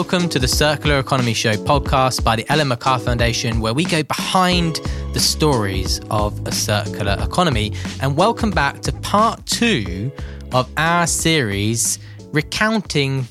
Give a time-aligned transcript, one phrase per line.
[0.00, 4.02] Welcome to the Circular Economy Show podcast by the Ellen MacArthur Foundation, where we go
[4.02, 4.76] behind
[5.12, 7.74] the stories of a circular economy.
[8.00, 10.10] And welcome back to part two
[10.52, 11.98] of our series
[12.32, 13.28] recounting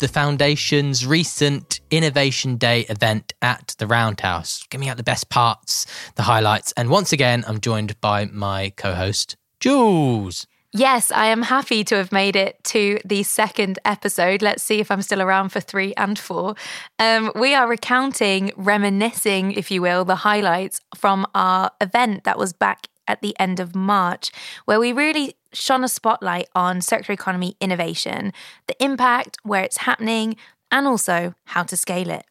[0.00, 6.24] the Foundation's recent Innovation Day event at the Roundhouse, giving out the best parts, the
[6.24, 6.72] highlights.
[6.72, 10.48] And once again, I'm joined by my co host, Jules.
[10.78, 14.42] Yes, I am happy to have made it to the second episode.
[14.42, 16.54] Let's see if I'm still around for three and four.
[17.00, 22.52] Um, we are recounting, reminiscing, if you will, the highlights from our event that was
[22.52, 24.30] back at the end of March,
[24.66, 28.32] where we really shone a spotlight on circular economy innovation,
[28.68, 30.36] the impact, where it's happening,
[30.70, 32.24] and also how to scale it.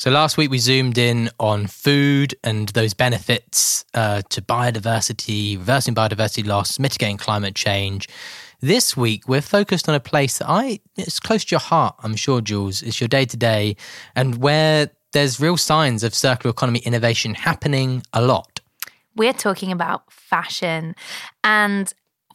[0.00, 5.94] So last week we zoomed in on food and those benefits uh, to biodiversity, reversing
[5.94, 8.08] biodiversity loss, mitigating climate change.
[8.60, 11.96] This week we're focused on a place that I it's close to your heart.
[12.02, 12.80] I'm sure, Jules.
[12.80, 13.76] It's your day to day,
[14.16, 18.60] and where there's real signs of circular economy innovation happening a lot.
[19.14, 20.94] We're talking about fashion
[21.44, 21.92] and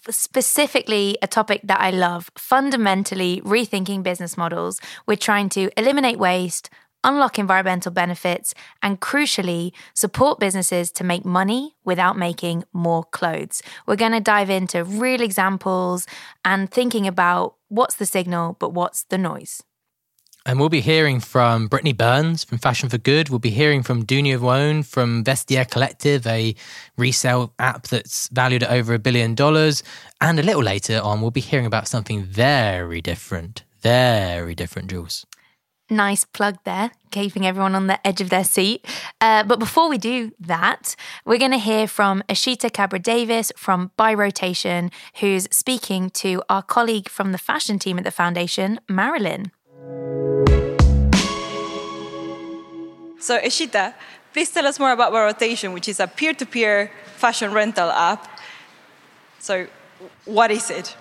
[0.08, 4.80] specifically a topic that I love fundamentally rethinking business models.
[5.08, 6.70] We're trying to eliminate waste,
[7.06, 13.64] unlock environmental benefits, and crucially, support businesses to make money without making more clothes.
[13.88, 16.06] We're going to dive into real examples
[16.44, 19.64] and thinking about what's the signal, but what's the noise.
[20.48, 23.30] And we'll be hearing from Brittany Burns from Fashion for Good.
[23.30, 26.54] We'll be hearing from Dounia Wone from Vestiaire Collective, a
[26.98, 29.82] resale app that's valued at over a billion dollars.
[30.22, 33.64] And a little later on, we'll be hearing about something very different.
[33.82, 35.26] Very different, Jules.
[35.90, 38.84] Nice plug there, keeping everyone on the edge of their seat.
[39.22, 44.92] Uh, but before we do that, we're going to hear from Eshita Kabra-Davis from ByRotation,
[45.20, 49.52] who's speaking to our colleague from the fashion team at the foundation, Marilyn.
[53.20, 53.94] So, Ashita,
[54.34, 58.40] please tell us more about ByRotation, which is a peer to peer fashion rental app.
[59.38, 59.68] So,
[60.26, 60.98] what is it?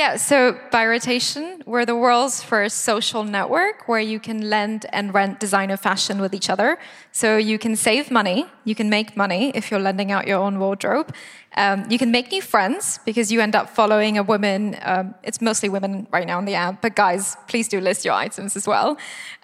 [0.00, 5.38] Yeah, so ByRotation, we're the world's first social network where you can lend and rent
[5.38, 6.78] designer fashion with each other.
[7.12, 10.58] So you can save money, you can make money if you're lending out your own
[10.58, 11.14] wardrobe.
[11.54, 14.74] Um, you can make new friends because you end up following a woman.
[14.80, 18.14] Um, it's mostly women right now on the app, but guys, please do list your
[18.14, 18.96] items as well.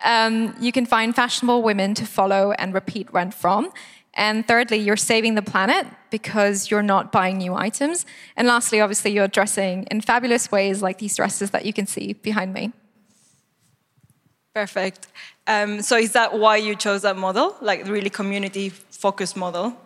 [0.06, 3.72] Um, you can find fashionable women to follow and repeat rent from.
[4.16, 8.06] And thirdly, you're saving the planet because you're not buying new items.
[8.34, 12.15] And lastly, obviously, you're dressing in fabulous ways like these dresses that you can see
[12.15, 12.72] behind me.
[14.54, 15.09] Perfect.
[15.47, 19.77] Um, so, is that why you chose that model, like really community focused model?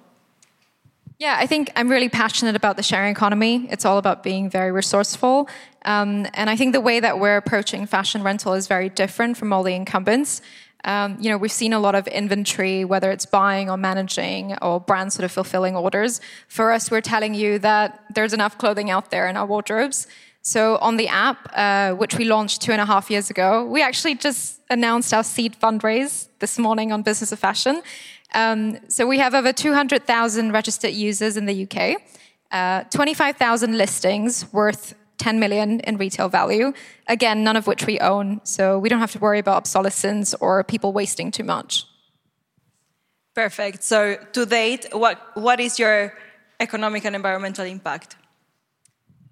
[1.19, 3.67] Yeah, I think I'm really passionate about the sharing economy.
[3.69, 5.51] It's all about being very resourceful.
[5.85, 9.53] Um, and I think the way that we're approaching fashion rental is very different from
[9.53, 10.41] all the incumbents.
[10.85, 14.81] Um, you know, we've seen a lot of inventory, whether it's buying or managing or
[14.81, 16.21] brands sort of fulfilling orders.
[16.49, 20.07] For us, we're telling you that there's enough clothing out there in our wardrobes.
[20.43, 23.83] So on the app, uh, which we launched two and a half years ago, we
[23.83, 27.83] actually just announced our seed fundraise this morning on Business of Fashion.
[28.35, 32.01] Um, so we have over 200,000 registered users in the UK,
[32.53, 36.73] uh, 25,000 listings worth 10 million in retail value.
[37.07, 40.65] Again, none of which we own, so we don't have to worry about obsolescence or
[40.65, 41.85] people wasting too much.
[43.35, 43.85] Perfect.
[43.85, 46.13] So, to date, what, what is your
[46.59, 48.17] economic and environmental impact?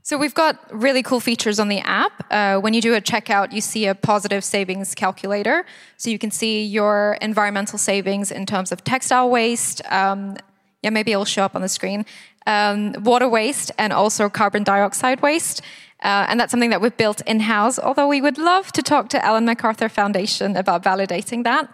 [0.08, 2.24] So we've got really cool features on the app.
[2.30, 5.66] Uh, when you do a checkout, you see a positive savings calculator.
[5.98, 9.82] So you can see your environmental savings in terms of textile waste.
[9.90, 10.38] Um,
[10.82, 12.04] yeah, maybe it'll show up on the screen
[12.48, 15.60] um, water waste and also carbon dioxide waste.
[16.00, 19.08] Uh, and that's something that we've built in house, although we would love to talk
[19.08, 21.68] to Ellen MacArthur Foundation about validating that.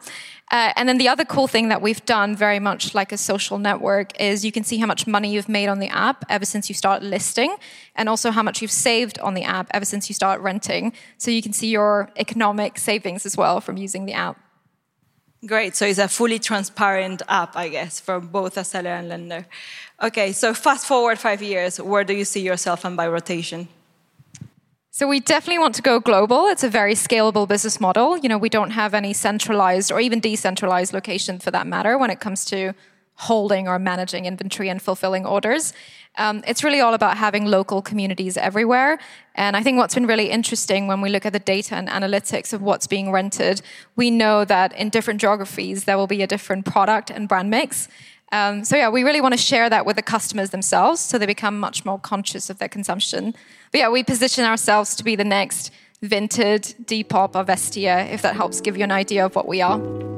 [0.51, 3.59] Uh, and then the other cool thing that we've done, very much like a social
[3.59, 6.69] network, is you can see how much money you've made on the app ever since
[6.69, 7.55] you start listing,
[7.97, 10.93] and also how much you've saved on the app ever since you start renting.
[11.19, 14.44] So you can see your economic savings as well from using the app.
[15.47, 15.77] Great.
[15.77, 19.47] So it's a fully transparent app, I guess, for both a seller and lender.
[20.03, 23.69] Okay, so fast forward five years, where do you see yourself and ByRotation?
[24.91, 26.47] So we definitely want to go global.
[26.47, 28.17] It's a very scalable business model.
[28.17, 32.11] You know, we don't have any centralized or even decentralized location for that matter when
[32.11, 32.75] it comes to
[33.17, 35.73] holding or managing inventory and fulfilling orders.
[36.17, 38.99] Um, it's really all about having local communities everywhere.
[39.35, 42.53] And I think what's been really interesting when we look at the data and analytics
[42.53, 43.63] of what's being rented,
[43.97, 47.89] we know that in different geographies, there will be a different product and brand mix.
[48.33, 51.27] Um, so yeah, we really want to share that with the customers themselves so they
[51.27, 53.35] become much more conscious of their consumption.
[53.73, 55.71] But yeah, we position ourselves to be the next
[56.03, 60.14] Vinted, Depop, or Vestiaire, if that helps give you an idea of what we are.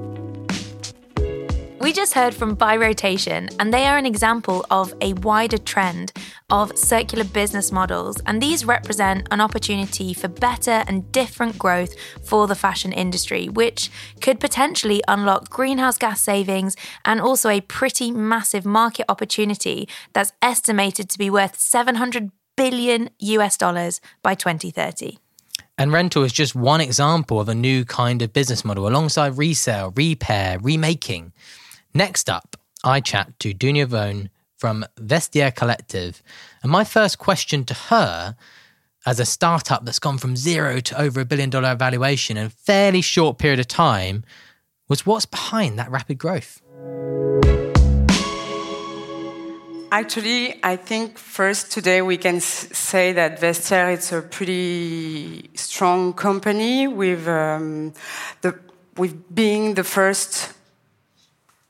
[1.87, 6.13] We just heard from ByRotation, and they are an example of a wider trend
[6.51, 8.21] of circular business models.
[8.27, 11.95] And these represent an opportunity for better and different growth
[12.25, 13.89] for the fashion industry, which
[14.21, 16.75] could potentially unlock greenhouse gas savings
[17.05, 23.57] and also a pretty massive market opportunity that's estimated to be worth 700 billion US
[23.57, 25.19] dollars by 2030.
[25.79, 29.93] And rental is just one example of a new kind of business model alongside resale,
[29.95, 31.33] repair, remaking.
[31.97, 34.29] Next up, I chat to Dounia Wone
[34.59, 36.23] from Vestiaire Collective.
[36.63, 38.37] And my first question to her,
[39.07, 42.51] as a startup that's gone from zero to over a billion dollar valuation in a
[42.51, 44.25] fairly short period of time,
[44.91, 46.61] was what's behind that rapid growth?
[49.91, 56.89] Actually, I think first today we can say that Vestiaire is a pretty strong company
[56.89, 57.95] with um,
[58.43, 58.59] the
[58.99, 60.56] with being the first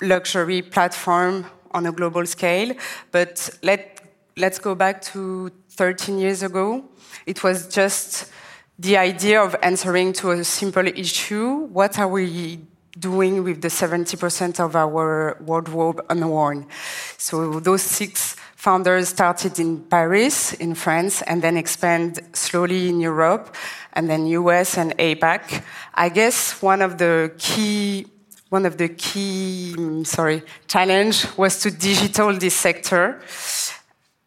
[0.01, 2.75] luxury platform on a global scale.
[3.13, 4.01] But let,
[4.37, 6.85] let's go back to 13 years ago.
[7.27, 8.31] It was just
[8.79, 12.61] the idea of answering to a simple issue what are we
[12.99, 16.67] doing with the 70% of our wardrobe unworn?
[17.19, 23.55] So those six founders started in Paris, in France, and then expand slowly in Europe,
[23.93, 25.63] and then US and APAC.
[25.95, 28.07] I guess one of the key
[28.49, 33.21] one of the key, mm, sorry, challenge was to digital this sector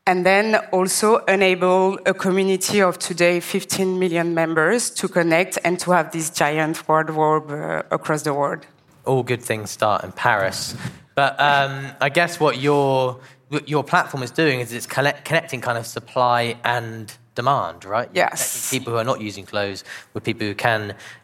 [0.05, 5.91] and then also enable a community of today 15 million members to connect and to
[5.91, 8.65] have this giant wardrobe uh, across the world.
[9.05, 10.75] All good things start in Paris.
[11.13, 13.19] But um, I guess what your,
[13.67, 18.09] your platform is doing is it's connecting kind of supply and demand, right?
[18.13, 18.69] Yes.
[18.69, 20.81] People who are not using clothes with people who can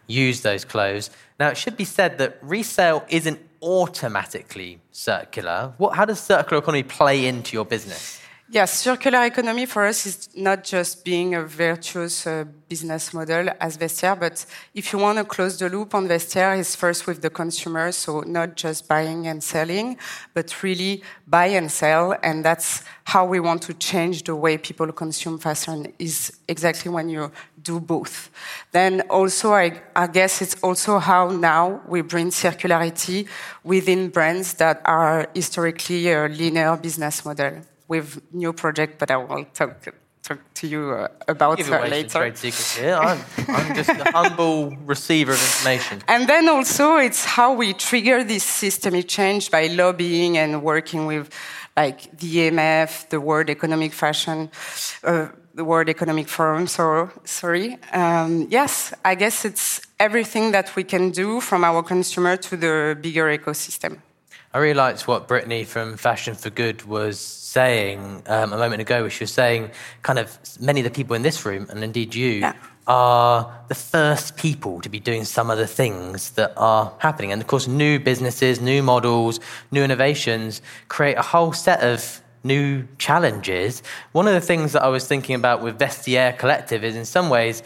[0.07, 1.09] use those clothes.
[1.41, 5.73] Now, it should be said that resale isn't automatically circular.
[5.77, 8.21] What, how does circular economy play into your business?
[8.47, 13.75] Yes, circular economy for us is not just being a virtuous uh, business model as
[13.75, 14.45] Vestiaire, but
[14.75, 18.19] if you want to close the loop on Vestiaire, is first with the consumer, so
[18.19, 19.97] not just buying and selling,
[20.36, 24.91] but really buy and sell, and that's how we want to change the way people
[24.91, 25.91] consume fashion.
[25.98, 27.31] Is exactly when you
[27.63, 28.30] do both.
[28.71, 33.27] Then also, I, I guess it's also how now we bring circularity
[33.63, 39.45] within brands that are historically a linear business model with new project, but I will
[39.53, 39.87] talk
[40.27, 42.19] talk to you uh, about Give her later.
[42.19, 42.95] Trade secrets here.
[42.95, 46.01] I'm, I'm just a humble receiver of information.
[46.07, 51.29] And then also, it's how we trigger this systemic change by lobbying and working with,
[51.77, 54.49] like the EMF, the World Economic Fashion.
[55.03, 57.77] Uh, the World Economic Forum, so sorry.
[57.93, 62.97] Um, yes, I guess it's everything that we can do from our consumer to the
[63.01, 63.99] bigger ecosystem.
[64.55, 69.01] I really liked what Brittany from Fashion for Good was saying um, a moment ago,
[69.01, 69.69] where she was saying
[70.01, 72.53] kind of many of the people in this room, and indeed you, yeah.
[72.87, 77.33] are the first people to be doing some of the things that are happening.
[77.33, 79.41] And of course, new businesses, new models,
[79.71, 83.83] new innovations create a whole set of new challenges.
[84.13, 87.27] One of the things that I was thinking about with Vestiaire Collective is in some
[87.27, 87.62] ways,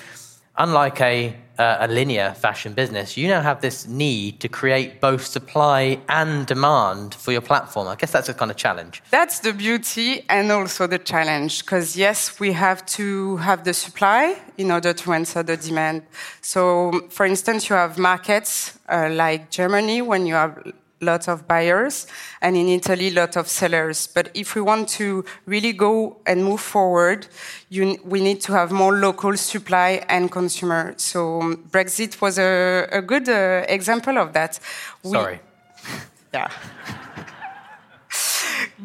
[0.58, 6.00] unlike a a linear fashion business, you now have this need to create both supply
[6.08, 7.88] and demand for your platform.
[7.88, 9.04] I guess that's a kind of challenge.
[9.12, 14.40] That's the beauty and also the challenge, because yes, we have to have the supply
[14.58, 16.04] in order to answer the demand.
[16.42, 20.58] So, for instance, you have markets uh, like Germany when you have
[21.02, 22.08] lots of buyers,
[22.42, 24.08] and in Italy, lot of sellers.
[24.08, 27.28] But if we want to really go and move forward,
[27.70, 30.94] you, we need to have more local supply and consumer.
[30.98, 34.60] So um, Brexit was a, a good uh, example of that.
[35.04, 35.40] We, Sorry.
[36.34, 36.50] yeah.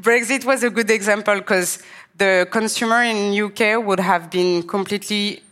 [0.01, 1.83] Brexit was a good example because
[2.17, 5.43] the consumer in UK would have been completely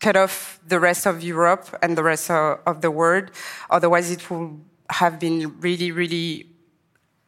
[0.00, 3.30] cut off the rest of Europe and the rest of, of the world.
[3.70, 6.46] Otherwise, it would have been really, really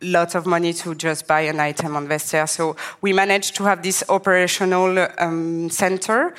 [0.00, 2.48] lots of money to just buy an item on Vestiaire.
[2.48, 6.34] So we managed to have this operational um, center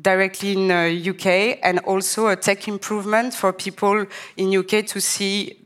[0.00, 4.06] directly in uh, UK and also a tech improvement for people
[4.36, 5.58] in UK to see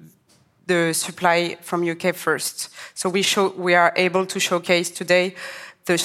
[0.66, 2.68] the supply from UK first.
[2.95, 5.35] So we show we are able to showcase today
[5.87, 5.97] the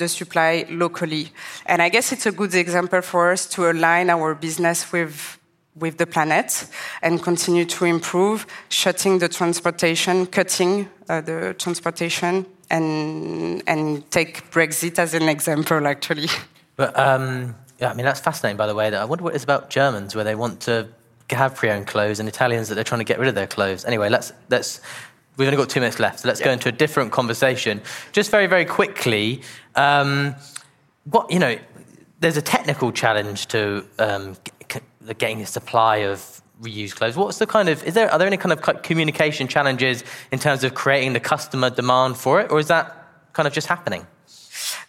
[0.00, 1.28] the supply locally.
[1.66, 5.39] And I guess it's a good example for us to align our business with
[5.76, 6.66] with the planet
[7.02, 14.98] and continue to improve, shutting the transportation, cutting uh, the transportation, and and take Brexit
[14.98, 16.28] as an example, actually.
[16.76, 18.56] But um, Yeah, I mean that's fascinating.
[18.56, 20.88] By the way, that I wonder what it's about Germans where they want to
[21.30, 23.84] have pre-owned clothes and Italians that they're trying to get rid of their clothes.
[23.84, 24.80] Anyway, let's let's.
[25.36, 26.46] We've only got two minutes left, so let's yeah.
[26.46, 27.80] go into a different conversation.
[28.12, 29.42] Just very, very quickly,
[29.76, 30.34] um,
[31.04, 31.56] what you know,
[32.18, 34.36] there's a technical challenge to um,
[35.18, 37.16] getting a supply of reused clothes.
[37.16, 40.62] What's the kind of is there are there any kind of communication challenges in terms
[40.64, 44.06] of creating the customer demand for it, or is that kind of just happening?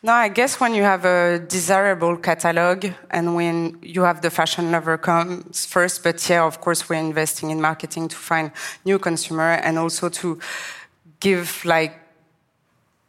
[0.04, 4.72] No, I guess when you have a desirable catalog and when you have the fashion
[4.72, 8.52] lover comes first, but yeah, of course, we're investing in marketing to find
[8.84, 10.40] new consumer and also to
[11.20, 12.00] give like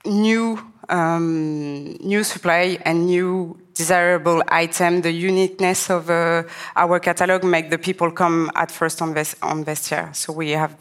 [0.05, 6.43] new um, new supply and new desirable item, the uniqueness of uh,
[6.77, 10.15] our catalog make the people come at first on, Vest- on Vestiaire.
[10.15, 10.77] So we have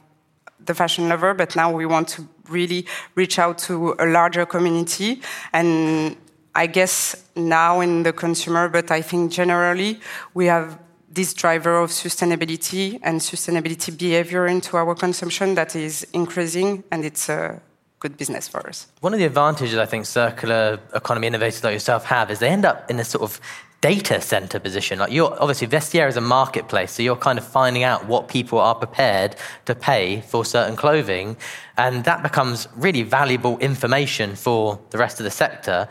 [0.65, 5.22] the fashion lover, but now we want to really reach out to a larger community.
[5.53, 6.17] And
[6.53, 10.00] I guess now in the consumer, but I think generally
[10.34, 10.77] we have
[11.10, 17.27] this driver of sustainability and sustainability behavior into our consumption that is increasing, and it's
[17.29, 17.62] a
[18.01, 18.88] good business for us.
[19.00, 22.65] One of the advantages I think circular economy innovators like yourself have is they end
[22.65, 23.39] up in this sort of
[23.79, 25.00] data center position.
[25.00, 28.60] Like you're obviously Vestiaire is a marketplace, so you're kind of finding out what people
[28.60, 31.38] are prepared to pay for certain clothing,
[31.77, 35.88] and that becomes really valuable information for the rest of the sector.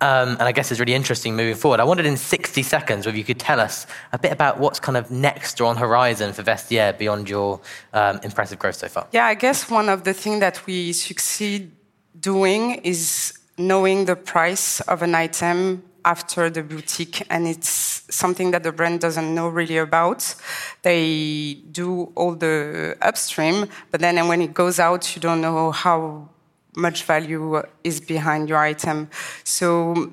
[0.00, 1.80] Um, and I guess it's really interesting moving forward.
[1.80, 4.96] I wondered in 60 seconds whether you could tell us a bit about what's kind
[4.98, 7.60] of next or on horizon for Vestiaire beyond your
[7.94, 9.06] um, impressive growth so far.
[9.12, 11.72] Yeah, I guess one of the things that we succeed
[12.20, 18.62] doing is knowing the price of an item after the boutique, and it's something that
[18.62, 20.36] the brand doesn't know really about.
[20.82, 26.28] They do all the upstream, but then when it goes out, you don't know how
[26.76, 29.08] much value is behind your item.
[29.44, 30.12] So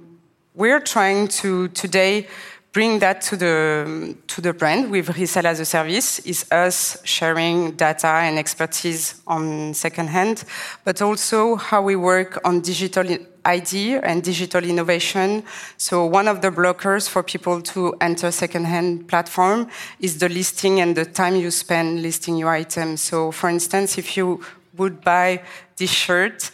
[0.56, 2.28] we're trying to today
[2.74, 7.72] bring that to the to the brand with resell as a service is us sharing
[7.74, 10.44] data and expertise on secondhand,
[10.84, 13.06] but also how we work on digital
[13.46, 15.44] ID and digital innovation.
[15.78, 20.96] So one of the blockers for people to enter secondhand platform is the listing and
[20.96, 23.02] the time you spend listing your items.
[23.02, 24.42] So for instance, if you
[24.76, 25.44] would buy
[25.78, 26.52] this shirt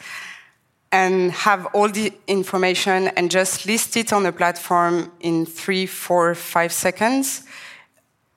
[0.91, 6.33] and have all the information and just list it on the platform in three, four,
[6.35, 7.43] five seconds,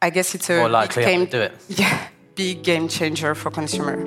[0.02, 1.52] I guess it's a more likely game, to do it.
[1.68, 4.04] Yeah, big game changer for consumer.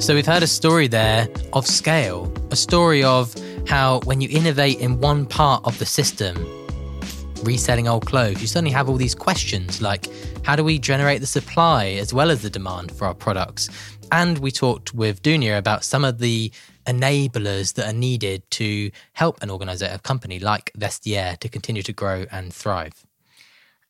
[0.00, 3.34] So we've heard a story there of scale, a story of
[3.68, 6.34] how when you innovate in one part of the system,
[7.44, 10.08] reselling old clothes, you suddenly have all these questions like
[10.44, 13.68] how do we generate the supply as well as the demand for our products?
[14.12, 16.52] And we talked with Dounia about some of the
[16.86, 21.94] enablers that are needed to help an organizer, a company like Vestiaire to continue to
[21.94, 23.06] grow and thrive.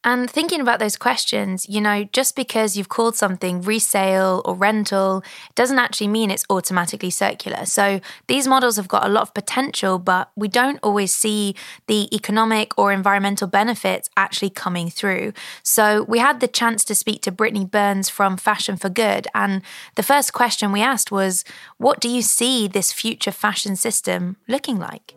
[0.05, 5.23] And thinking about those questions, you know, just because you've called something resale or rental
[5.55, 7.65] doesn't actually mean it's automatically circular.
[7.67, 11.55] So these models have got a lot of potential, but we don't always see
[11.87, 15.35] the economic or environmental benefits actually coming through.
[15.63, 19.29] So we had the chance to speak to Brittany Burns from Fashion for Good.
[19.35, 19.63] And
[19.95, 21.45] the first question we asked was,
[21.79, 25.15] What do you see this future fashion system looking like?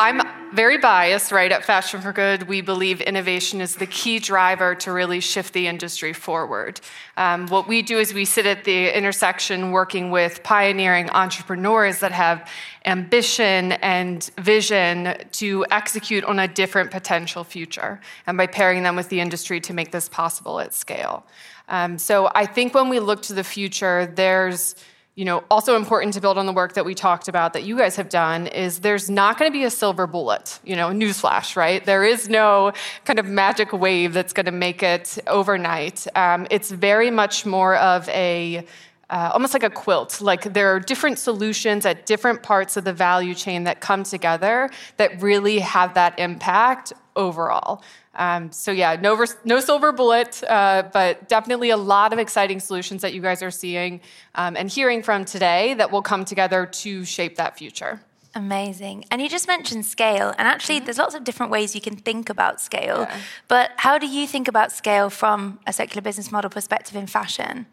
[0.00, 0.20] I'm
[0.52, 1.50] very biased, right?
[1.50, 5.66] At Fashion for Good, we believe innovation is the key driver to really shift the
[5.66, 6.80] industry forward.
[7.16, 12.12] Um, what we do is we sit at the intersection working with pioneering entrepreneurs that
[12.12, 12.50] have
[12.84, 19.08] ambition and vision to execute on a different potential future, and by pairing them with
[19.08, 21.26] the industry to make this possible at scale.
[21.68, 24.74] Um, so I think when we look to the future, there's
[25.18, 27.76] you know, also important to build on the work that we talked about that you
[27.76, 31.56] guys have done is there's not going to be a silver bullet, you know, newsflash,
[31.56, 31.84] right?
[31.84, 32.72] There is no
[33.04, 36.06] kind of magic wave that's going to make it overnight.
[36.14, 38.64] Um, it's very much more of a
[39.10, 40.20] uh, almost like a quilt.
[40.20, 44.70] Like there are different solutions at different parts of the value chain that come together
[44.96, 47.82] that really have that impact overall.
[48.14, 53.02] Um, so yeah, no, no silver bullet, uh, but definitely a lot of exciting solutions
[53.02, 54.00] that you guys are seeing
[54.34, 58.00] um, and hearing from today that will come together to shape that future.
[58.34, 59.04] Amazing.
[59.10, 60.34] And you just mentioned scale.
[60.36, 60.84] And actually, mm-hmm.
[60.84, 63.00] there's lots of different ways you can think about scale.
[63.00, 63.16] Yeah.
[63.46, 67.66] But how do you think about scale from a circular business model perspective in fashion?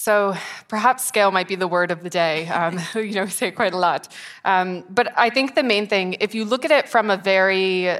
[0.00, 0.34] So
[0.68, 2.48] perhaps scale might be the word of the day.
[2.48, 4.08] Um, you know, we say it quite a lot.
[4.46, 7.90] Um, but I think the main thing, if you look at it from a very
[7.90, 7.98] uh,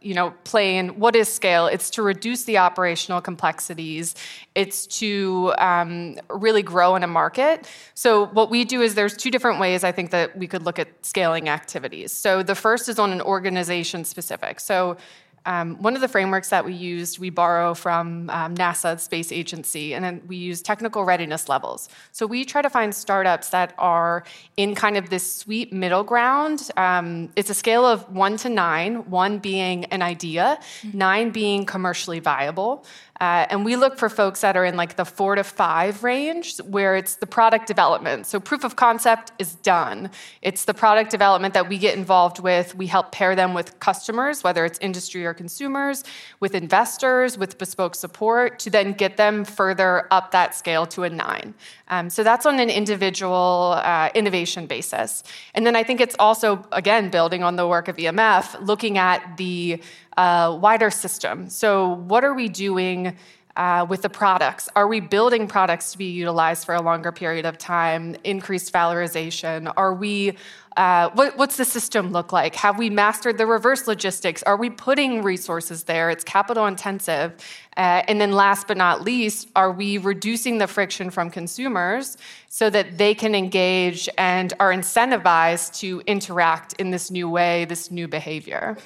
[0.00, 1.66] you know, plain, what is scale?
[1.66, 4.14] It's to reduce the operational complexities.
[4.54, 7.68] It's to um, really grow in a market.
[7.92, 10.78] So what we do is there's two different ways I think that we could look
[10.78, 12.12] at scaling activities.
[12.12, 14.58] So the first is on an organization specific.
[14.58, 14.96] So
[15.46, 19.32] um, one of the frameworks that we used, we borrow from um, NASA, the space
[19.32, 21.88] agency, and then we use technical readiness levels.
[22.12, 24.24] So we try to find startups that are
[24.56, 26.70] in kind of this sweet middle ground.
[26.76, 30.98] Um, it's a scale of one to nine, one being an idea, mm-hmm.
[30.98, 32.84] nine being commercially viable.
[33.22, 36.56] Uh, and we look for folks that are in like the four to five range
[36.62, 38.26] where it's the product development.
[38.26, 40.10] So proof of concept is done.
[40.42, 42.74] It's the product development that we get involved with.
[42.74, 46.02] We help pair them with customers, whether it's industry or consumers,
[46.40, 51.10] with investors, with bespoke support to then get them further up that scale to a
[51.10, 51.54] nine.
[51.92, 55.22] Um, so that's on an individual uh, innovation basis.
[55.52, 59.36] And then I think it's also, again, building on the work of EMF, looking at
[59.36, 59.82] the
[60.16, 61.50] uh, wider system.
[61.50, 63.14] So, what are we doing?
[63.54, 64.66] Uh, with the products?
[64.74, 68.16] Are we building products to be utilized for a longer period of time?
[68.24, 69.70] Increased valorization?
[69.76, 70.38] Are we
[70.76, 72.54] uh, what, what's the system look like?
[72.54, 74.42] Have we mastered the reverse logistics?
[74.44, 76.10] Are we putting resources there?
[76.10, 77.34] It's capital intensive.
[77.76, 82.16] Uh, and then, last but not least, are we reducing the friction from consumers
[82.48, 87.90] so that they can engage and are incentivized to interact in this new way, this
[87.90, 88.76] new behavior?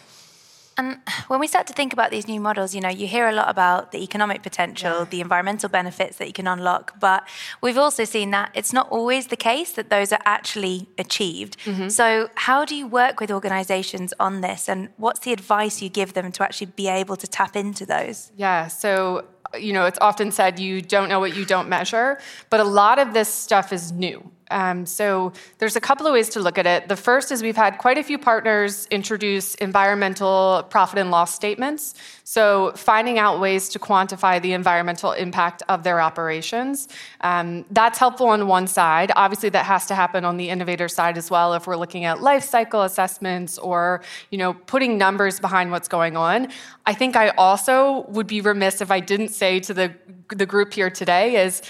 [0.78, 3.32] And when we start to think about these new models, you know, you hear a
[3.32, 5.04] lot about the economic potential, yeah.
[5.04, 7.26] the environmental benefits that you can unlock, but
[7.62, 11.58] we've also seen that it's not always the case that those are actually achieved.
[11.64, 11.88] Mm-hmm.
[11.88, 16.12] So, how do you work with organizations on this and what's the advice you give
[16.12, 18.32] them to actually be able to tap into those?
[18.36, 19.24] Yeah, so
[19.58, 22.18] you know, it's often said you don't know what you don't measure,
[22.50, 24.30] but a lot of this stuff is new.
[24.50, 26.88] Um, so there's a couple of ways to look at it.
[26.88, 31.94] The first is we've had quite a few partners introduce environmental profit and loss statements.
[32.24, 36.88] So finding out ways to quantify the environmental impact of their operations.
[37.20, 39.12] Um, that's helpful on one side.
[39.16, 41.54] Obviously, that has to happen on the innovator side as well.
[41.54, 46.16] If we're looking at life cycle assessments or you know putting numbers behind what's going
[46.16, 46.48] on.
[46.86, 49.94] I think I also would be remiss if I didn't say to the
[50.28, 51.62] the group here today is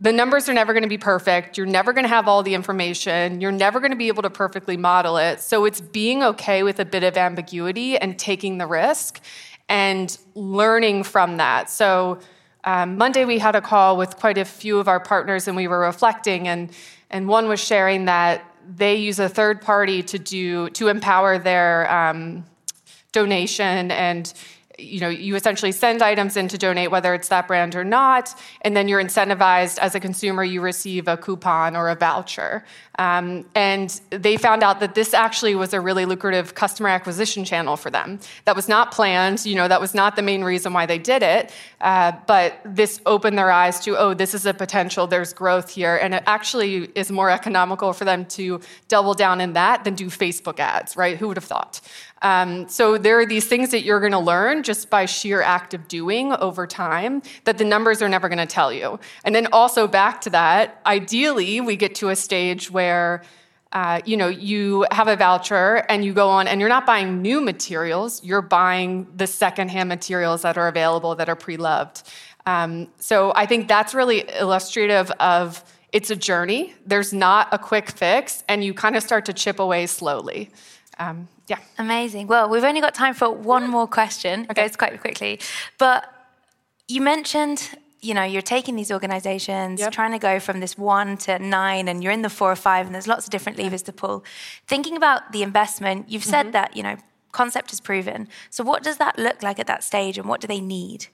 [0.00, 1.58] the numbers are never going to be perfect.
[1.58, 3.40] You're never going to have all the information.
[3.40, 5.40] You're never going to be able to perfectly model it.
[5.40, 9.20] So it's being okay with a bit of ambiguity and taking the risk
[9.68, 11.68] and learning from that.
[11.68, 12.18] So
[12.64, 15.68] um, Monday we had a call with quite a few of our partners and we
[15.68, 16.70] were reflecting and
[17.12, 18.44] and one was sharing that
[18.76, 22.44] they use a third party to do to empower their um,
[23.12, 24.32] donation and
[24.80, 28.34] you know, you essentially send items in to donate, whether it's that brand or not,
[28.62, 32.64] and then you're incentivized as a consumer, you receive a coupon or a voucher.
[32.98, 37.76] Um, and they found out that this actually was a really lucrative customer acquisition channel
[37.76, 38.18] for them.
[38.44, 41.22] That was not planned, you know, that was not the main reason why they did
[41.22, 45.70] it, uh, but this opened their eyes to, oh, this is a potential, there's growth
[45.70, 49.94] here, and it actually is more economical for them to double down in that than
[49.94, 51.16] do Facebook ads, right?
[51.16, 51.80] Who would have thought?
[52.22, 55.72] Um, so there are these things that you're going to learn just by sheer act
[55.72, 58.98] of doing over time that the numbers are never going to tell you.
[59.24, 63.22] And then also back to that, ideally we get to a stage where
[63.72, 67.22] uh, you know you have a voucher and you go on and you're not buying
[67.22, 72.02] new materials you're buying the secondhand materials that are available that are pre-loved.
[72.46, 76.74] Um, so i think that's really illustrative of it's a journey.
[76.86, 80.50] There's not a quick fix and you kind of start to chip away slowly
[81.00, 81.58] um, yeah.
[81.78, 82.26] Amazing.
[82.26, 84.46] Well, we've only got time for one more question.
[84.50, 84.62] Okay.
[84.62, 85.40] It goes quite quickly.
[85.78, 86.04] But
[86.88, 87.70] you mentioned,
[88.02, 89.92] you know, you're taking these organizations, yep.
[89.92, 92.84] trying to go from this one to nine, and you're in the four or five,
[92.86, 94.22] and there's lots of different levers to pull.
[94.66, 96.52] Thinking about the investment, you've said mm-hmm.
[96.52, 96.96] that, you know,
[97.32, 98.28] concept is proven.
[98.50, 101.06] So what does that look like at that stage, and what do they need?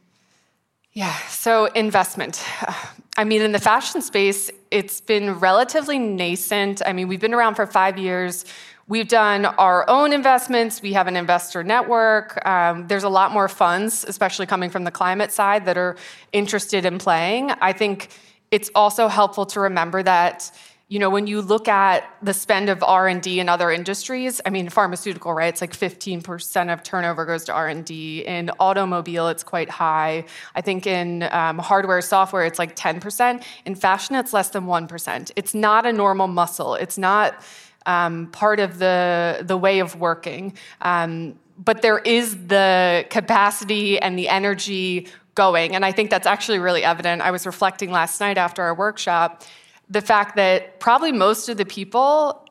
[0.92, 2.44] Yeah, so investment.
[3.18, 6.82] I mean, in the fashion space, it's been relatively nascent.
[6.84, 8.44] I mean, we've been around for five years.
[8.88, 10.80] We've done our own investments.
[10.80, 12.44] We have an investor network.
[12.46, 15.96] Um, there's a lot more funds, especially coming from the climate side, that are
[16.32, 17.50] interested in playing.
[17.50, 18.10] I think
[18.52, 20.52] it's also helpful to remember that
[20.88, 24.68] you know when you look at the spend of r&d in other industries i mean
[24.68, 30.24] pharmaceutical right it's like 15% of turnover goes to r&d in automobile it's quite high
[30.54, 35.32] i think in um, hardware software it's like 10% in fashion it's less than 1%
[35.34, 37.42] it's not a normal muscle it's not
[37.86, 40.54] um, part of the, the way of working.
[40.82, 45.74] Um, but there is the capacity and the energy going.
[45.74, 47.22] And I think that's actually really evident.
[47.22, 49.42] I was reflecting last night after our workshop
[49.88, 52.44] the fact that probably most of the people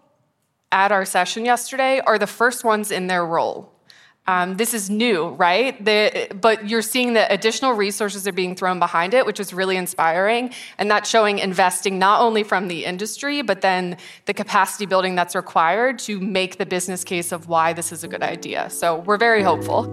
[0.72, 3.75] at our session yesterday are the first ones in their role.
[4.28, 5.84] Um, this is new, right?
[5.84, 9.78] The, but you're seeing that additional resources are being thrown behind it, which is really
[9.78, 10.52] inspiring.
[10.80, 15.36] And that's showing investing not only from the industry, but then the capacity building that's
[15.36, 18.70] required to make the business case of why this is a good idea.
[18.72, 19.84] So we're very hopeful.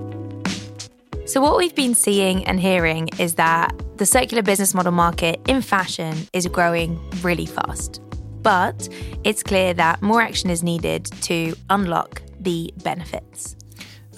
[1.25, 5.62] So, what we've been seeing and hearing is that the circular business model market in
[5.62, 8.01] fashion is growing really fast.
[8.42, 8.88] But
[9.23, 13.55] it's clear that more action is needed to unlock the benefits.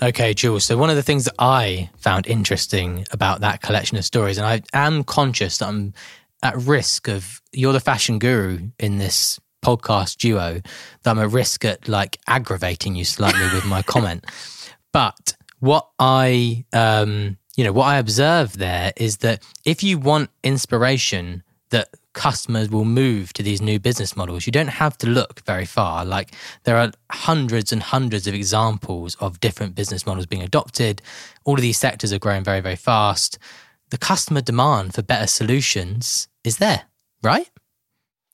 [0.04, 0.66] Okay, Jules.
[0.66, 4.46] So, one of the things that I found interesting about that collection of stories, and
[4.46, 5.94] I am conscious that I'm
[6.42, 10.60] at risk of, you're the fashion guru in this podcast duo,
[11.02, 14.26] that I'm at risk at like aggravating you slightly with my comment.
[14.92, 20.28] But what I, um, you know, what I observe there is that if you want
[20.42, 24.46] inspiration that customers will move to these new business models.
[24.46, 26.04] You don't have to look very far.
[26.04, 31.02] Like there are hundreds and hundreds of examples of different business models being adopted.
[31.44, 33.38] All of these sectors are growing very, very fast.
[33.90, 36.84] The customer demand for better solutions is there,
[37.22, 37.50] right?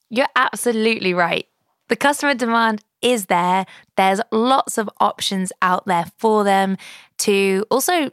[0.09, 1.47] You're absolutely right.
[1.89, 3.67] The customer demand is there.
[3.97, 6.77] There's lots of options out there for them
[7.19, 8.11] to also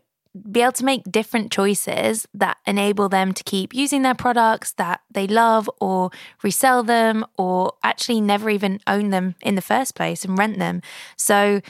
[0.52, 5.02] be able to make different choices that enable them to keep using their products that
[5.12, 6.12] they love or
[6.44, 10.82] resell them or actually never even own them in the first place and rent them.
[11.16, 11.62] So,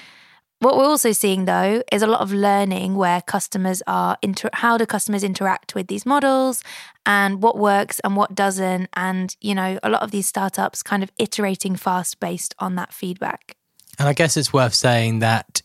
[0.60, 4.76] what we're also seeing though is a lot of learning where customers are inter- how
[4.78, 6.64] do customers interact with these models
[7.06, 11.04] and what works and what doesn't and you know a lot of these startups kind
[11.04, 13.56] of iterating fast based on that feedback.
[14.00, 15.62] And I guess it's worth saying that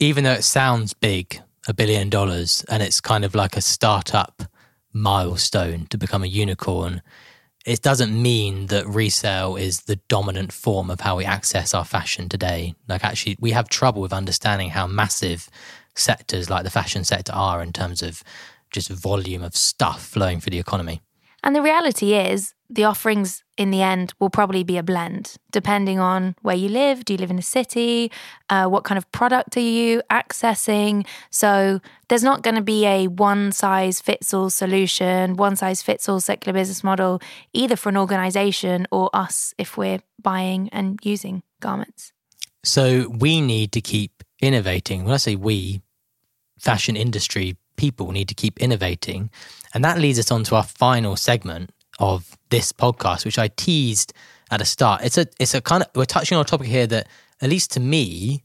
[0.00, 4.42] even though it sounds big a billion dollars and it's kind of like a startup
[4.92, 7.02] milestone to become a unicorn,
[7.64, 12.28] it doesn't mean that resale is the dominant form of how we access our fashion
[12.28, 12.74] today.
[12.88, 15.48] Like, actually, we have trouble with understanding how massive
[15.94, 18.24] sectors like the fashion sector are in terms of
[18.72, 21.02] just volume of stuff flowing through the economy.
[21.44, 25.98] And the reality is, the offerings in the end will probably be a blend, depending
[25.98, 27.04] on where you live.
[27.04, 28.10] Do you live in a city?
[28.48, 31.06] Uh, what kind of product are you accessing?
[31.30, 36.08] So there's not going to be a one size fits all solution, one size fits
[36.08, 37.20] all circular business model,
[37.52, 42.12] either for an organization or us if we're buying and using garments.
[42.64, 45.04] So we need to keep innovating.
[45.04, 45.82] When I say we,
[46.58, 49.30] fashion industry people need to keep innovating.
[49.74, 51.70] And that leads us on to our final segment
[52.02, 54.12] of this podcast, which I teased
[54.50, 55.02] at a start.
[55.04, 57.08] It's a it's a kind of we're touching on a topic here that,
[57.40, 58.42] at least to me,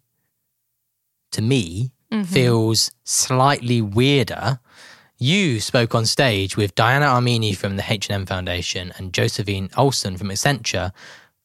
[1.32, 2.24] to me, mm-hmm.
[2.24, 4.60] feels slightly weirder.
[5.18, 10.30] You spoke on stage with Diana Armini from the H&M Foundation and Josefine Olsson from
[10.30, 10.92] Accenture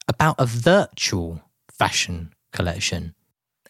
[0.06, 3.14] about a virtual fashion collection.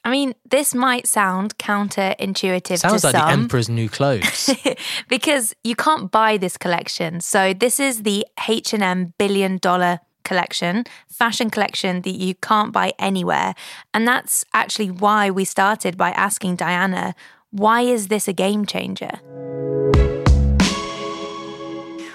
[0.05, 3.27] I mean, this might sound counterintuitive Sounds to like some.
[3.27, 4.51] the Emperor's New Clothes.
[5.09, 7.21] because you can't buy this collection.
[7.21, 13.55] So this is the H&M billion dollar collection, fashion collection that you can't buy anywhere.
[13.95, 17.15] And that's actually why we started by asking Diana,
[17.51, 19.21] why is this a game changer?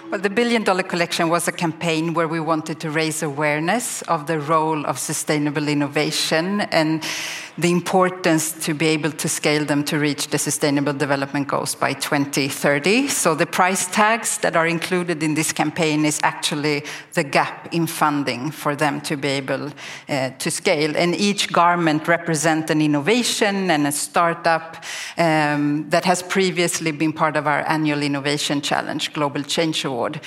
[0.09, 4.25] Well, the Billion Dollar Collection was a campaign where we wanted to raise awareness of
[4.25, 7.03] the role of sustainable innovation and
[7.57, 11.93] the importance to be able to scale them to reach the Sustainable Development Goals by
[11.93, 13.07] 2030.
[13.07, 17.87] So, the price tags that are included in this campaign is actually the gap in
[17.87, 19.71] funding for them to be able
[20.07, 20.95] uh, to scale.
[20.95, 24.83] And each garment represents an innovation and a startup
[25.17, 30.21] um, that has previously been part of our annual Innovation Challenge Global Change Award.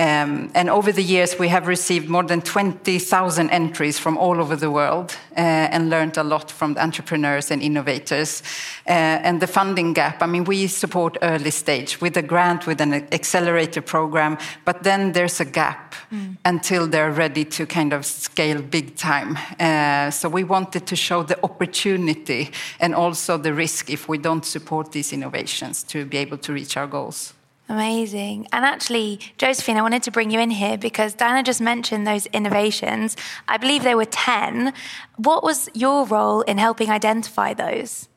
[0.00, 4.56] Um, and over the years, we have received more than 20,000 entries from all over
[4.56, 5.40] the world uh,
[5.74, 8.42] and learned a lot from the entrepreneurs and innovators.
[8.86, 12.80] Uh, and the funding gap, I mean, we support early stage with a grant, with
[12.80, 16.38] an accelerator program, but then there's a gap mm.
[16.46, 19.36] until they're ready to kind of scale big time.
[19.58, 24.46] Uh, so we wanted to show the opportunity and also the risk if we don't
[24.46, 27.34] support these innovations to be able to reach our goals.
[27.70, 28.48] Amazing.
[28.52, 32.26] And actually, Josefine, I wanted to bring you in here because Diana just mentioned those
[32.26, 33.16] innovations.
[33.46, 34.72] I believe there were 10.
[35.18, 38.09] What was your role in helping identify those?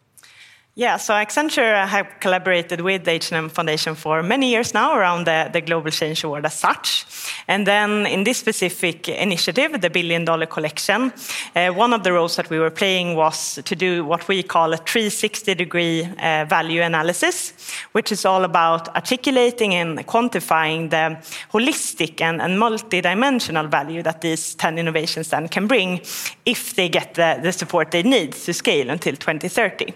[0.76, 5.48] Yeah, so Accenture have collaborated with the H&M Foundation for many years now around the,
[5.54, 7.06] the Global Change Award as such.
[7.48, 11.14] And then in this specific initiative, the Billion Dollar Collection,
[11.56, 14.74] uh, one of the roles that we were playing was to do what we call
[14.74, 17.54] a 360 degree uh, value analysis,
[17.92, 21.20] which is all about articulating and quantifying the
[21.52, 26.02] holistic and, and multi-dimensional value that these 10 innovations then can bring
[26.48, 29.94] if they get the, the support they need to scale until 2030.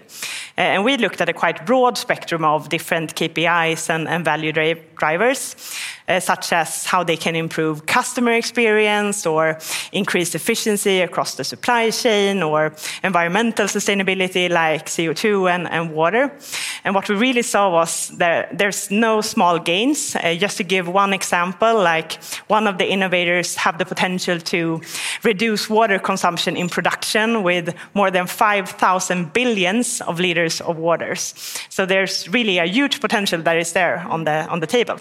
[0.56, 4.24] Uh, Eh, and we looked at a quite broad spectrum of different KPIs and, and
[4.24, 5.56] value drivers
[6.08, 9.58] uh, such as how they can improve customer experience or
[9.92, 16.32] increase efficiency across the supply chain or environmental sustainability like CO2 and, and water.
[16.84, 20.16] And what we really saw was that there's no small gains.
[20.16, 24.80] Uh, just to give one example, like one of the innovators have the potential to
[25.22, 31.34] reduce water consumption in production with more than 5,000 billions of liters of waters.
[31.68, 34.98] So there's really a huge potential that is there on the, on the table.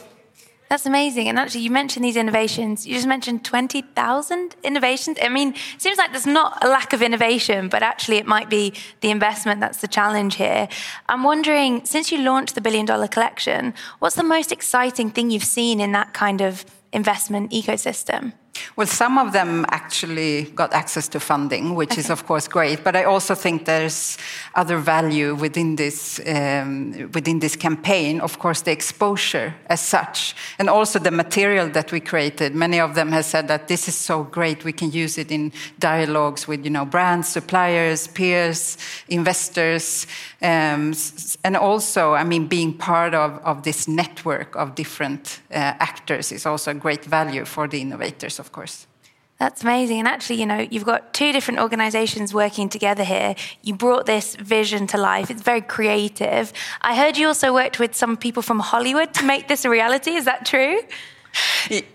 [0.69, 1.29] That's amazing.
[1.29, 2.85] And actually, you mentioned these innovations.
[2.85, 5.17] You just mentioned 20,000 innovations.
[5.21, 8.49] I mean, it seems like there's not a lack of innovation, but actually, it might
[8.49, 10.67] be the investment that's the challenge here.
[11.07, 15.43] I'm wondering, since you launched the Billion Dollar Collection, what's the most exciting thing you've
[15.43, 18.33] seen in that kind of investment ecosystem?
[18.75, 22.01] Well, some of them actually got access to funding, which okay.
[22.01, 22.83] is of course great.
[22.83, 24.17] But I also think there's
[24.55, 28.21] other value within this um, within this campaign.
[28.21, 32.55] Of course, the exposure as such, and also the material that we created.
[32.55, 34.63] Many of them have said that this is so great.
[34.63, 40.07] We can use it in dialogues with you know brands, suppliers, peers, investors,
[40.41, 40.93] um,
[41.43, 46.45] and also, I mean, being part of of this network of different uh, actors is
[46.45, 48.87] also a great value for the innovators of course.
[49.39, 49.99] That's amazing.
[49.99, 53.35] And actually, you know, you've got two different organizations working together here.
[53.61, 55.29] You brought this vision to life.
[55.29, 56.51] It's very creative.
[56.81, 60.15] I heard you also worked with some people from Hollywood to make this a reality.
[60.15, 60.79] Is that true?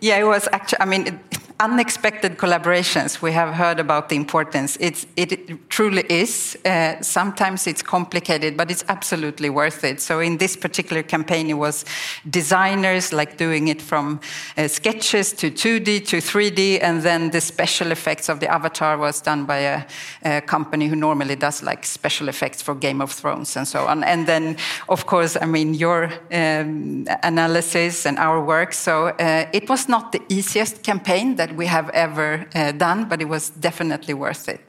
[0.01, 1.19] Yeah, it was actually, I mean,
[1.63, 3.23] unexpected collaborations.
[3.23, 4.77] We have heard about the importance.
[4.81, 6.59] It's, it truly is.
[6.65, 10.01] Uh, sometimes it's complicated, but it's absolutely worth it.
[10.01, 11.85] So in this particular campaign, it was
[12.29, 14.21] designers like doing it from
[14.57, 19.21] uh, sketches to 2D to 3D, and then the special effects of the avatar was
[19.21, 19.85] done by a,
[20.25, 24.03] a company who normally does like special effects for Game of Thrones and so on.
[24.03, 24.57] And then,
[24.89, 28.73] of course, I mean your um, analysis and our work.
[28.73, 33.21] So uh, it was not the easiest campaign that we have ever uh, done, but
[33.21, 34.61] it was definitely worth it.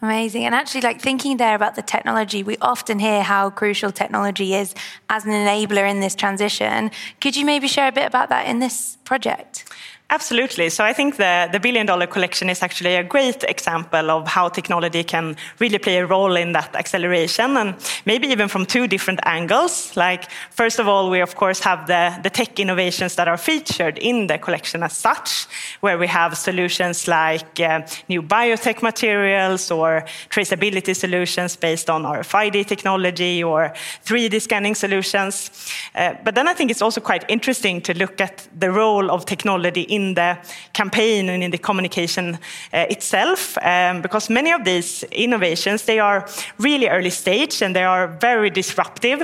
[0.00, 0.44] Amazing.
[0.44, 4.74] And actually, like thinking there about the technology, we often hear how crucial technology is
[5.08, 6.92] as an enabler in this transition.
[7.20, 9.64] Could you maybe share a bit about that in this project?
[10.10, 10.70] Absolutely.
[10.70, 14.48] So I think the, the billion dollar collection is actually a great example of how
[14.48, 17.74] technology can really play a role in that acceleration and
[18.06, 19.94] maybe even from two different angles.
[19.98, 23.98] Like, first of all, we of course have the, the tech innovations that are featured
[23.98, 25.46] in the collection as such,
[25.80, 32.66] where we have solutions like uh, new biotech materials or traceability solutions based on RFID
[32.66, 33.74] technology or
[34.06, 35.50] 3D scanning solutions.
[35.94, 39.26] Uh, but then I think it's also quite interesting to look at the role of
[39.26, 40.38] technology in in the
[40.72, 42.34] campaign and in the communication
[42.72, 46.24] uh, itself, um, because many of these innovations they are
[46.58, 49.20] really early stage and they are very disruptive,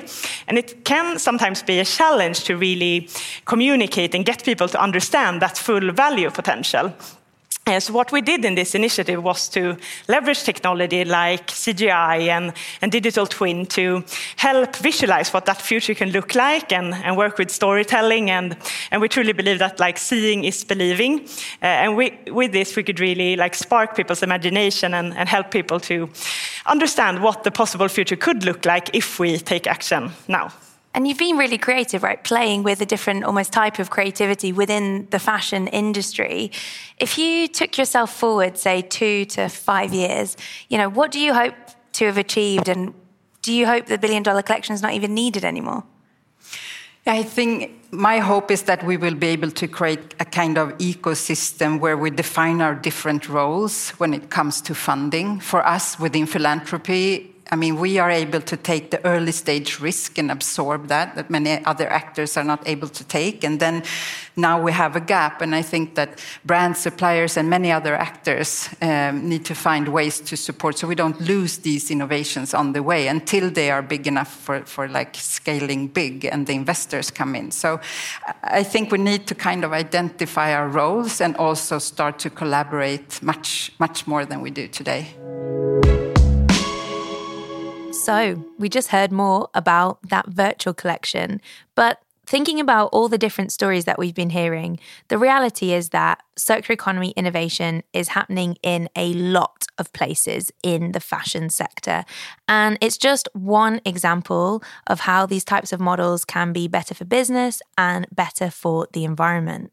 [0.48, 3.08] and it can sometimes be a challenge to really
[3.44, 6.92] communicate and get people to understand that full value potential.
[7.66, 9.74] Uh, so what we did in this initiative was to
[10.07, 14.05] leverage technology like CGI and, and, digital twin to
[14.37, 18.31] help visualize what that future can look like and, and work with storytelling.
[18.31, 18.55] And,
[18.90, 21.20] and, we truly believe that like seeing is believing.
[21.62, 25.50] Uh, and we, with this, we could really like spark people's imagination and, and help
[25.50, 26.11] people to
[26.66, 30.53] understand what the possible future could look like if we take action now.
[30.94, 32.22] And you've been really creative, right?
[32.22, 36.52] Playing with a different almost type of creativity within the fashion industry.
[36.98, 40.37] If you took yourself forward, say two to five years,
[40.68, 41.54] you know, what do you hope
[41.94, 42.68] to have achieved?
[42.68, 42.94] And
[43.42, 45.83] do you hope the billion dollar collection is not even needed anymore?
[47.07, 50.78] I think my hope is that we will be able to create a kind of
[50.78, 55.40] ecosystem where we define our different roles when it comes to funding.
[55.40, 60.19] For us within philanthropy, I mean, we are able to take the early stage risk
[60.19, 63.45] and absorb that, that many other actors are not able to take.
[63.45, 63.85] And then
[64.35, 65.40] now we have a gap.
[65.40, 70.19] And I think that brand suppliers and many other actors um, need to find ways
[70.23, 74.09] to support so we don't lose these innovations on the way until they are big
[74.09, 77.53] enough for, for like scaling big and the investors come in.
[77.53, 77.81] So
[78.43, 83.23] I think we need to kind of identify our roles and also start to collaborate
[83.23, 85.14] much, much more than we do today.
[88.05, 91.40] So, we just heard more about that virtual collection,
[91.75, 96.23] but thinking about all the different stories that we've been hearing, the reality is that
[96.37, 102.05] circular economy innovation is happening in a lot of places in the fashion sector.
[102.47, 107.07] And it's just one example of how these types of models can be better for
[107.07, 109.73] business and better for the environment.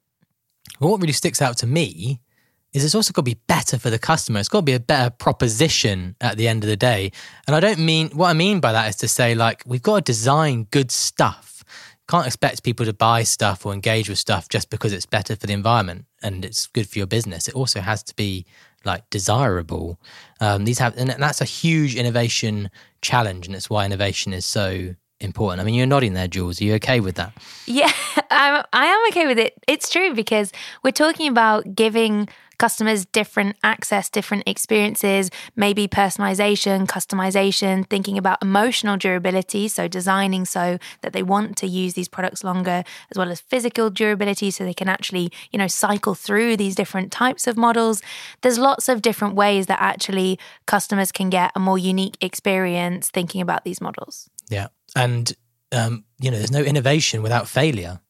[0.80, 2.22] Well, what really sticks out to me
[2.74, 4.40] is it's also got to be better for the customer.
[4.40, 7.12] It's got to be a better proposition at the end of the day.
[7.48, 9.96] And I don't mean what I mean by that is to say like we've got
[9.96, 11.64] to design good stuff.
[12.08, 15.48] Can't expect people to buy stuff or engage with stuff just because it's better for
[15.48, 17.48] the environment and it's good for your business.
[17.48, 18.46] It also has to be
[18.84, 20.00] like desirable.
[20.40, 22.70] Um, these have, and that's a huge innovation
[23.02, 25.62] challenge, and it's why innovation is so important.
[25.62, 26.60] I mean, you're nodding there, Jules.
[26.62, 27.34] Are you okay with that?
[27.66, 27.92] Yeah,
[28.32, 29.54] I'm, I am okay with it.
[29.68, 30.52] It's true because
[30.84, 32.28] we're talking about giving
[32.62, 39.68] customers different access, different experiences, maybe personalization, customization, thinking about emotional durability.
[39.68, 43.90] So, designing so that they want to use these products longer, as well as physical
[43.90, 48.04] durability, so they can actually, you know, cycle through these different types of models.
[48.42, 53.42] There's lots of different ways that actually customers can get a more unique experience thinking
[53.42, 54.30] about these models.
[54.52, 54.68] Yeah.
[54.96, 55.34] And,
[55.72, 58.02] um, you know, there's no innovation without failure.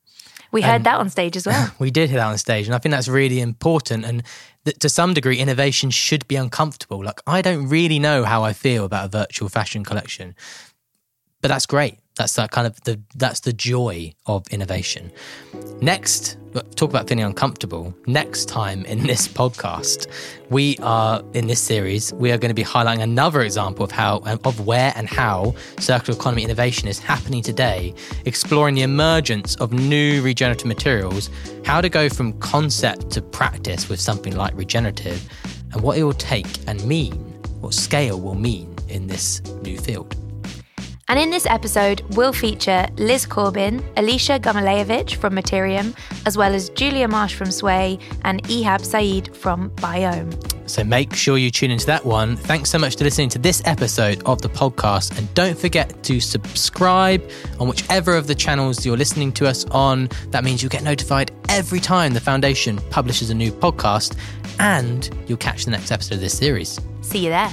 [0.51, 1.71] We heard that on stage as well.
[1.79, 2.65] we did hear that on stage.
[2.65, 4.05] And I think that's really important.
[4.05, 4.23] And
[4.65, 7.03] th- to some degree, innovation should be uncomfortable.
[7.03, 10.35] Like, I don't really know how I feel about a virtual fashion collection,
[11.41, 11.99] but that's great.
[12.21, 15.11] That's that kind of the that's the joy of innovation.
[15.81, 16.37] Next,
[16.75, 17.95] talk about feeling uncomfortable.
[18.05, 20.05] Next time in this podcast,
[20.51, 24.21] we are in this series, we are going to be highlighting another example of how
[24.25, 27.91] um, of where and how circular economy innovation is happening today,
[28.25, 31.31] exploring the emergence of new regenerative materials,
[31.65, 35.27] how to go from concept to practice with something like regenerative,
[35.73, 37.13] and what it will take and mean,
[37.61, 40.20] what scale will mean in this new field.
[41.07, 46.69] And in this episode, we'll feature Liz Corbin, Alysia Garmulewicz from Materiom, as well as
[46.69, 50.69] Julia Marsh from Sway and Ehab Sayed from Biohm.
[50.69, 52.37] So make sure you tune into that one.
[52.37, 55.17] Thanks so much for listening to this episode of the podcast.
[55.17, 60.07] And don't forget to subscribe on whichever of the channels you're listening to us on.
[60.29, 64.15] That means you'll get notified every time the foundation publishes a new podcast
[64.59, 66.79] and you'll catch the next episode of this series.
[67.01, 67.51] See you there.